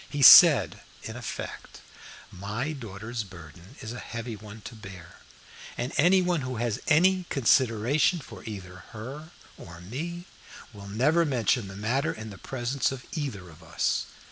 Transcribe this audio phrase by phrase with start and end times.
[0.09, 1.79] He said in effect:
[2.31, 5.17] "My daughter's burden is a heavy one to bear,
[5.77, 9.29] and any one who has any consideration for either her
[9.59, 10.25] or me
[10.73, 14.07] will never mention the matter in the presence of either of us.